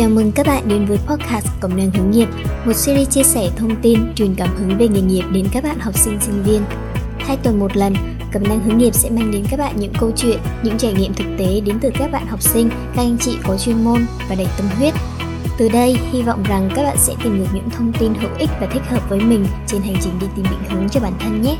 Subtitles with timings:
[0.00, 2.28] chào mừng các bạn đến với podcast Cộng đồng hướng nghiệp,
[2.64, 5.78] một series chia sẻ thông tin, truyền cảm hứng về nghề nghiệp đến các bạn
[5.78, 6.62] học sinh sinh viên.
[7.18, 7.94] Hai tuần một lần,
[8.32, 11.14] Cẩm đồng hướng nghiệp sẽ mang đến các bạn những câu chuyện, những trải nghiệm
[11.14, 14.34] thực tế đến từ các bạn học sinh, các anh chị có chuyên môn và
[14.34, 14.94] đầy tâm huyết.
[15.58, 18.50] Từ đây, hy vọng rằng các bạn sẽ tìm được những thông tin hữu ích
[18.60, 21.42] và thích hợp với mình trên hành trình đi tìm định hướng cho bản thân
[21.42, 21.56] nhé.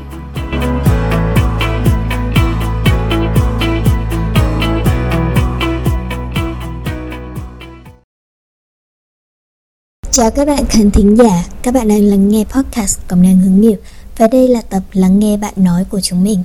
[10.13, 13.61] Chào các bạn khán thính giả, các bạn đang lắng nghe podcast Cộng đồng hướng
[13.61, 13.79] nghiệp
[14.17, 16.43] và đây là tập lắng nghe bạn nói của chúng mình.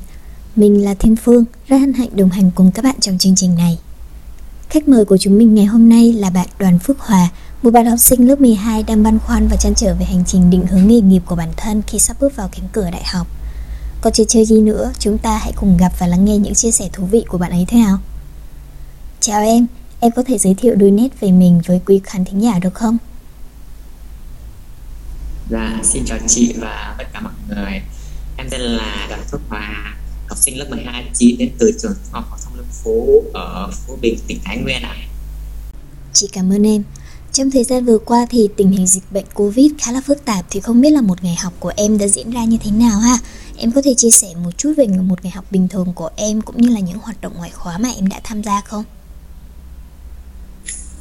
[0.56, 3.54] Mình là Thiên Phương, rất hân hạnh đồng hành cùng các bạn trong chương trình
[3.54, 3.78] này.
[4.68, 7.28] Khách mời của chúng mình ngày hôm nay là bạn Đoàn Phước Hòa,
[7.62, 10.50] một bạn học sinh lớp 12 đang băn khoăn và chăn trở về hành trình
[10.50, 13.26] định hướng nghề nghiệp của bản thân khi sắp bước vào cánh cửa đại học.
[14.00, 16.70] Còn chưa chơi gì nữa, chúng ta hãy cùng gặp và lắng nghe những chia
[16.70, 17.98] sẻ thú vị của bạn ấy thế nào.
[19.20, 19.66] Chào em,
[20.00, 22.74] em có thể giới thiệu đôi nét về mình với quý khán thính giả được
[22.74, 22.98] không?
[25.50, 27.80] Dạ, xin chào chị và tất cả mọi người
[28.36, 29.94] Em tên là Đoàn Phước Hòa
[30.28, 33.98] học sinh lớp 12 9 đến từ trường học phổ thông Lương Phú ở Phú
[34.00, 34.96] Bình, tỉnh Thái Nguyên ạ.
[34.98, 35.06] À.
[36.12, 36.82] Chị cảm ơn em.
[37.32, 40.46] Trong thời gian vừa qua thì tình hình dịch bệnh Covid khá là phức tạp
[40.50, 42.98] thì không biết là một ngày học của em đã diễn ra như thế nào
[42.98, 43.18] ha?
[43.56, 46.40] Em có thể chia sẻ một chút về một ngày học bình thường của em
[46.40, 48.84] cũng như là những hoạt động ngoại khóa mà em đã tham gia không?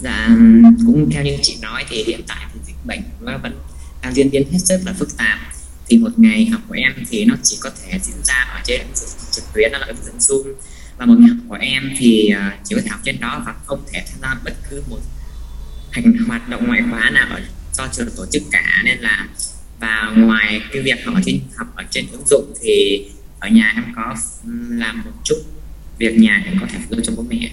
[0.01, 0.29] Dạ,
[0.85, 3.53] cũng theo như chị nói thì hiện tại thì dịch bệnh nó vẫn
[4.05, 5.39] đang diễn biến hết sức là phức tạp.
[5.87, 8.81] Thì một ngày học của em thì nó chỉ có thể diễn ra ở trên
[8.81, 10.53] ứng dụng trực tuyến, đó là ứng dụng Zoom.
[10.97, 13.53] Và một ngày học của em thì à, chỉ có thể học trên đó và
[13.65, 14.99] không thể tham gia bất cứ một
[15.91, 17.41] hành, hoạt động ngoại khóa nào ở
[17.73, 18.81] do trường tổ chức cả.
[18.85, 19.27] Nên là,
[19.79, 23.05] và ngoài cái việc học ở trên, học ở trên ứng dụng thì
[23.39, 24.15] ở nhà em có
[24.69, 25.37] làm một chút
[25.97, 27.51] việc nhà để có thể phụ cho bố mẹ.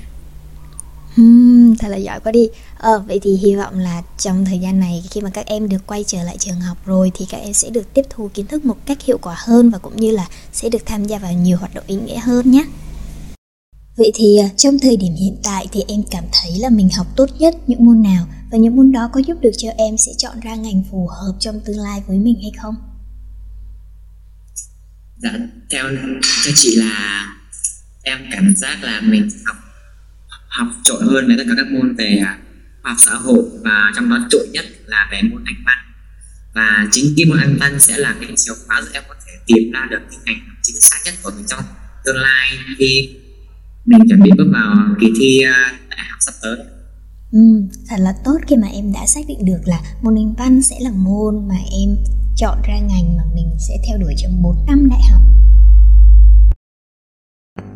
[1.17, 4.81] Hmm, thật là giỏi quá đi ờ, Vậy thì hy vọng là trong thời gian
[4.81, 7.53] này Khi mà các em được quay trở lại trường học rồi Thì các em
[7.53, 10.29] sẽ được tiếp thu kiến thức một cách hiệu quả hơn Và cũng như là
[10.53, 12.65] sẽ được tham gia vào nhiều hoạt động ý nghĩa hơn nhé
[13.97, 17.07] Vậy thì ờ, trong thời điểm hiện tại thì em cảm thấy là mình học
[17.17, 20.13] tốt nhất những môn nào Và những môn đó có giúp được cho em sẽ
[20.19, 22.75] chọn ra ngành phù hợp trong tương lai với mình hay không?
[25.23, 25.31] Dạ,
[25.71, 25.85] theo,
[26.45, 27.27] theo chị là
[28.03, 29.57] em cảm giác là mình học
[30.59, 32.39] học trội hơn với tất cả các môn về à,
[32.83, 35.79] khoa học xã hội và trong đó trội nhất là về môn anh văn.
[36.55, 39.33] Và chính cái môn anh văn sẽ là cái chìa khóa giúp em có thể
[39.47, 41.61] tìm ra được cái ngành chính xác nhất của mình trong
[42.05, 43.09] tương lai khi
[43.85, 46.57] mình chuẩn bị bước vào kỳ thi à, đại học sắp tới.
[47.33, 47.39] Ừ,
[47.89, 50.77] thật là tốt khi mà em đã xác định được là môn anh văn sẽ
[50.81, 51.97] là môn mà em
[52.37, 55.23] chọn ra ngành mà mình sẽ theo đuổi trong 4 năm đại học.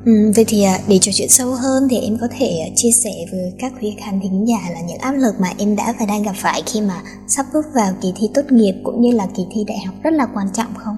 [0.07, 2.91] Ừ, vậy thì à, để trò chuyện sâu hơn thì em có thể à, chia
[3.05, 6.07] sẻ với các quý khán thính giả là những áp lực mà em đã và
[6.09, 6.95] đang gặp phải khi mà
[7.29, 10.11] sắp bước vào kỳ thi tốt nghiệp cũng như là kỳ thi đại học rất
[10.13, 10.97] là quan trọng không?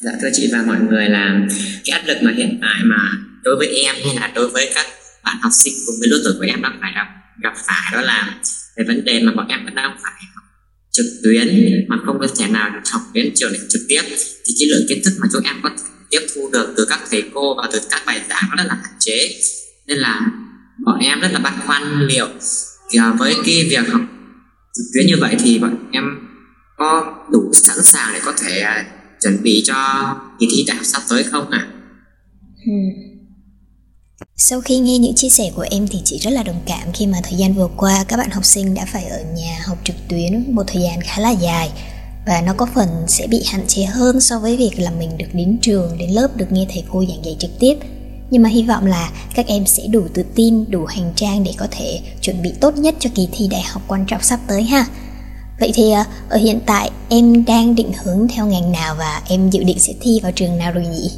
[0.00, 1.40] Dạ thưa chị và mọi người là
[1.84, 2.96] cái áp lực mà hiện tại mà
[3.44, 4.86] đối với em hay là đối với các
[5.24, 7.06] bạn học sinh cùng với lứa tuổi của em đang phải gặp
[7.42, 8.40] gặp phải đó là
[8.76, 10.44] về vấn đề mà bọn em vẫn đang phải học
[10.92, 11.48] trực tuyến
[11.88, 14.02] mà không có thể nào học đến trường trực tiếp
[14.44, 17.00] thì cái lượng kiến thức mà chúng em có thể tiếp thu được từ các
[17.10, 19.28] thầy cô và từ các bài giảng rất là hạn chế
[19.86, 20.20] nên là
[20.84, 22.28] bọn em rất là băn khoăn liệu
[23.18, 24.00] với cái việc học
[24.74, 26.04] trực tuyến như vậy thì bọn em
[26.76, 28.86] có đủ sẵn sàng để có thể uh,
[29.20, 29.76] chuẩn bị cho
[30.40, 31.58] kỳ thi đại học sắp tới không ạ?
[31.58, 31.70] À?
[34.36, 37.06] Sau khi nghe những chia sẻ của em thì chị rất là đồng cảm khi
[37.06, 39.96] mà thời gian vừa qua các bạn học sinh đã phải ở nhà học trực
[40.08, 41.70] tuyến một thời gian khá là dài
[42.26, 45.26] và nó có phần sẽ bị hạn chế hơn so với việc là mình được
[45.32, 47.74] đến trường, đến lớp, được nghe thầy cô giảng dạy trực tiếp.
[48.30, 51.52] Nhưng mà hy vọng là các em sẽ đủ tự tin, đủ hành trang để
[51.58, 54.62] có thể chuẩn bị tốt nhất cho kỳ thi đại học quan trọng sắp tới
[54.62, 54.86] ha.
[55.60, 59.50] Vậy thì ờ, ở hiện tại em đang định hướng theo ngành nào và em
[59.50, 61.10] dự định sẽ thi vào trường nào rồi nhỉ?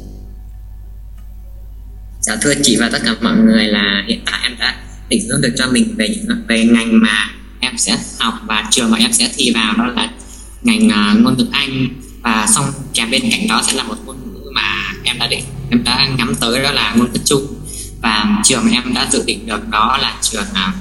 [2.21, 4.75] Dạ thưa chị và tất cả mọi người là hiện tại em đã
[5.09, 8.91] định hướng được cho mình về những, về ngành mà em sẽ học và trường
[8.91, 10.09] mà em sẽ thi vào, đó là
[10.67, 11.87] ngành uh, ngôn ngữ Anh.
[12.21, 15.43] Và xong kèm bên cạnh đó sẽ là một ngôn ngữ mà em đã định
[15.69, 17.45] em đã nhắm tới đó là ngôn ngữ chung
[18.01, 20.73] và trường mà em đã dự định được đó là trường uh,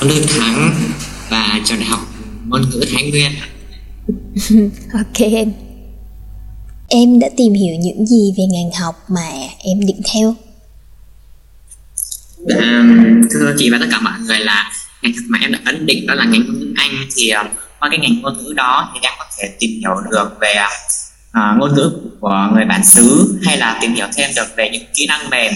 [0.00, 0.74] ngôn ngữ Thắng
[1.30, 2.00] và trường đại học
[2.48, 3.32] ngôn ngữ Thái Nguyên.
[4.92, 5.52] Ok em
[6.88, 10.36] em đã tìm hiểu những gì về ngành học mà em định theo?
[12.38, 12.84] Dạ,
[13.30, 14.72] thưa chị và tất cả mọi người là
[15.02, 17.67] ngành học mà em đã ấn định đó là ngành ngôn ngữ Anh thì uh,
[17.80, 20.54] qua cái ngành ngôn ngữ đó thì em có thể tìm hiểu được về
[21.30, 24.82] uh, ngôn ngữ của người bản xứ hay là tìm hiểu thêm được về những
[24.94, 25.52] kỹ năng mềm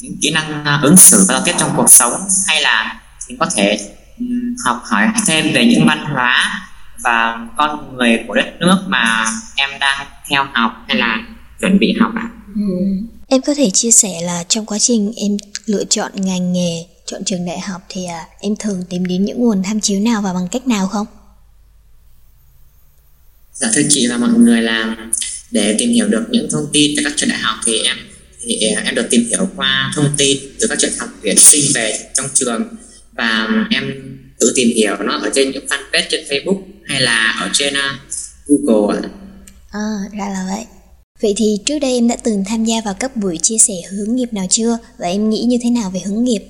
[0.00, 2.12] những kỹ năng uh, ứng xử và giao tiếp trong cuộc sống
[2.46, 3.78] hay là mình có thể
[4.18, 6.66] um, học hỏi thêm về những văn hóa
[7.04, 9.26] và con người của đất nước mà
[9.56, 11.18] em đang theo học hay là
[11.60, 12.22] chuẩn bị học ạ.
[12.22, 12.30] À?
[12.54, 12.62] Ừ.
[13.28, 15.36] Em có thể chia sẻ là trong quá trình em
[15.66, 19.38] lựa chọn ngành nghề, chọn trường đại học thì à, em thường tìm đến những
[19.38, 21.06] nguồn tham chiếu nào và bằng cách nào không?
[23.60, 24.96] Dạ thưa chị và mọi người là
[25.50, 27.96] để tìm hiểu được những thông tin từ các trường đại học thì em
[28.40, 31.64] thì à, em được tìm hiểu qua thông tin từ các trường học tuyển sinh
[31.74, 32.62] về trong trường
[33.12, 33.84] và em
[34.40, 38.00] tự tìm hiểu nó ở trên những fanpage trên Facebook hay là ở trên uh,
[38.46, 39.08] Google ạ.
[39.70, 40.64] À, ra là vậy.
[41.22, 44.16] Vậy thì trước đây em đã từng tham gia vào các buổi chia sẻ hướng
[44.16, 46.42] nghiệp nào chưa và em nghĩ như thế nào về hướng nghiệp?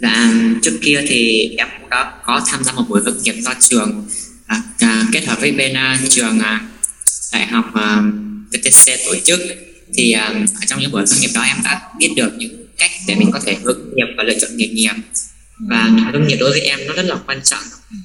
[0.00, 0.32] Dạ,
[0.62, 4.06] trước kia thì em cũng đã có tham gia một buổi thực nghiệp do trường
[4.46, 6.68] à, à, kết hợp với bên à, trường à,
[7.32, 8.02] đại học à,
[8.52, 9.40] VTC tổ chức
[9.94, 12.90] thì à, ở trong những buổi thực nghiệp đó em đã biết được những cách
[13.08, 14.94] để mình có thể hướng nghiệp và lựa chọn nghề nghiệp
[15.70, 17.62] và hướng nghiệp đối với em nó rất là quan trọng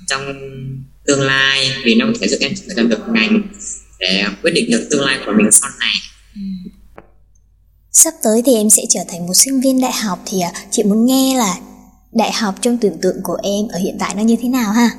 [0.07, 0.21] trong
[1.05, 3.41] tương lai vì nó có thể giúp em trở thành được ngành
[3.99, 5.93] để quyết định được tương lai của mình sau này.
[7.91, 10.83] Sắp tới thì em sẽ trở thành một sinh viên đại học thì à, chị
[10.83, 11.55] muốn nghe là
[12.13, 14.89] đại học trong tưởng tượng của em ở hiện tại nó như thế nào ha?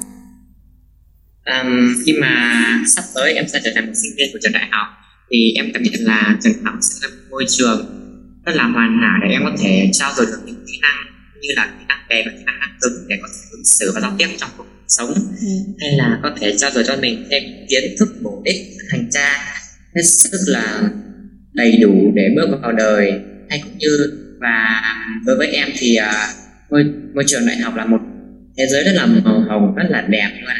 [1.45, 4.69] Um, khi mà sắp tới em sẽ trở thành một sinh viên của trường đại
[4.71, 4.87] học
[5.31, 7.79] thì em cảm nhận là trường học sẽ là một môi trường
[8.47, 10.97] rất là hoàn hảo để em có thể trao dồi được những kỹ năng
[11.41, 13.93] như là kỹ năng mềm và kỹ năng năng cứng để có thể ứng xử
[13.95, 15.47] và giao tiếp trong cuộc sống ừ.
[15.81, 18.57] hay là có thể trao dồi cho mình thêm kiến thức bổ ích
[18.91, 19.41] hành trang
[19.97, 20.91] hết sức là
[21.53, 23.13] đầy đủ để bước vào đời
[23.51, 23.89] hay cũng như
[24.41, 24.83] và
[25.27, 26.42] đối với em thì uh,
[26.73, 26.85] môi,
[27.15, 27.99] môi trường đại học là một
[28.57, 30.57] thế giới rất là màu hồng rất là đẹp luôn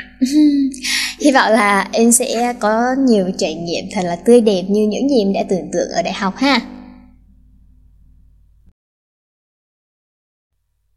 [1.21, 5.09] hy vọng là em sẽ có nhiều trải nghiệm thật là tươi đẹp như những
[5.09, 6.61] gì em đã tưởng tượng ở đại học ha.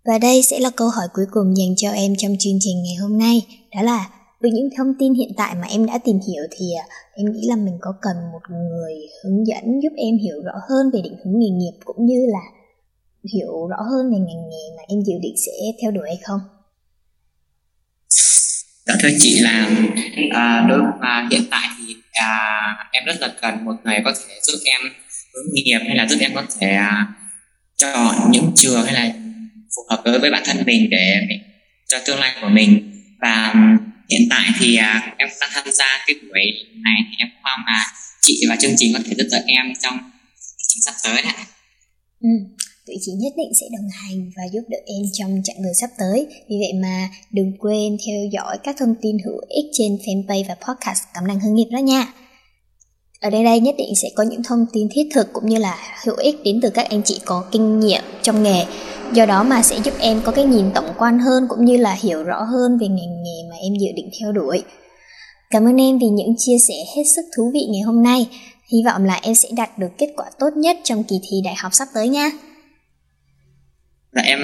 [0.06, 2.96] Và đây sẽ là câu hỏi cuối cùng dành cho em trong chương trình ngày
[3.02, 3.42] hôm nay,
[3.76, 4.10] đó là
[4.42, 6.86] với những thông tin hiện tại mà em đã tìm hiểu thì à,
[7.16, 10.92] em nghĩ là mình có cần một người hướng dẫn giúp em hiểu rõ hơn
[10.94, 12.42] về định hướng nghề nghiệp cũng như là
[13.34, 15.52] hiểu rõ hơn về ngành nghề mà em dự định sẽ
[15.82, 16.40] theo đuổi hay không?
[18.86, 19.70] Dạ thưa chị là
[20.32, 22.30] à, đối à, hiện tại thì à,
[22.92, 24.82] em rất là cần một người có thể giúp em
[25.34, 27.08] hướng nghiệp hay là giúp em có thể à,
[27.78, 29.14] chọn những trường hay là
[29.76, 31.28] phù hợp với, với bản thân mình để
[31.88, 32.92] cho tương lai của mình.
[33.22, 33.54] Và
[34.10, 36.42] hiện tại thì uh, em đang tham gia cái buổi
[36.84, 37.86] này thì em mong là
[38.22, 39.98] chị và chương trình có thể giúp đỡ em trong
[40.58, 41.34] trình sắp tới đấy
[42.22, 42.30] ừ
[42.88, 45.90] tụi chị nhất định sẽ đồng hành và giúp đỡ em trong chặng đường sắp
[46.00, 46.28] tới.
[46.50, 50.56] Vì vậy mà đừng quên theo dõi các thông tin hữu ích trên fanpage và
[50.56, 52.14] podcast Cảm năng hướng nghiệp đó nha.
[53.22, 55.78] Ở đây đây nhất định sẽ có những thông tin thiết thực cũng như là
[56.04, 58.66] hữu ích đến từ các anh chị có kinh nghiệm trong nghề
[59.14, 61.98] do đó mà sẽ giúp em có cái nhìn tổng quan hơn cũng như là
[62.02, 64.64] hiểu rõ hơn về ngành nghề mà em dự định theo đuổi
[65.50, 68.28] cảm ơn em vì những chia sẻ hết sức thú vị ngày hôm nay
[68.74, 71.56] hy vọng là em sẽ đạt được kết quả tốt nhất trong kỳ thi đại
[71.58, 72.32] học sắp tới nha
[74.16, 74.40] Dạ em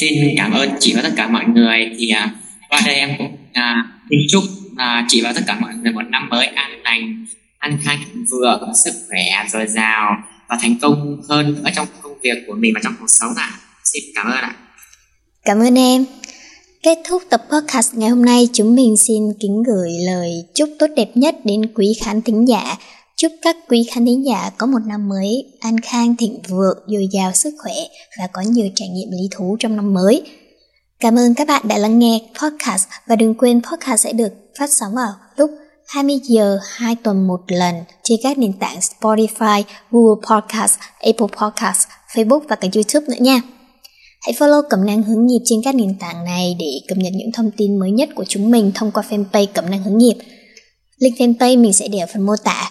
[0.00, 2.30] xin cảm ơn chị và tất cả mọi người thì à,
[2.68, 4.42] qua đây em cũng à, xin chúc
[4.76, 7.26] à, chị và tất cả mọi người một năm mới an lành
[7.58, 10.16] an khang thịnh vượng sức khỏe dồi dào
[10.48, 13.50] và thành công hơn ở trong công việc của mình và trong cuộc sống ạ.
[13.52, 13.58] À.
[13.84, 14.54] Xin cảm ơn ạ.
[15.44, 16.04] Cảm ơn em.
[16.82, 20.86] Kết thúc tập podcast ngày hôm nay, chúng mình xin kính gửi lời chúc tốt
[20.96, 22.76] đẹp nhất đến quý khán thính giả.
[23.18, 27.08] Chúc các quý khán thính giả có một năm mới an khang thịnh vượng, dồi
[27.12, 27.74] dào sức khỏe
[28.18, 30.22] và có nhiều trải nghiệm lý thú trong năm mới.
[31.00, 34.70] Cảm ơn các bạn đã lắng nghe podcast và đừng quên podcast sẽ được phát
[34.72, 35.50] sóng vào lúc
[35.86, 41.88] 20 giờ 2 tuần một lần trên các nền tảng Spotify, Google Podcast, Apple Podcast,
[42.14, 43.40] Facebook và cả YouTube nữa nha.
[44.22, 47.32] Hãy follow Cẩm năng hướng nghiệp trên các nền tảng này để cập nhật những
[47.34, 50.16] thông tin mới nhất của chúng mình thông qua fanpage Cẩm năng hướng nghiệp.
[50.98, 52.70] Link fanpage mình sẽ để ở phần mô tả.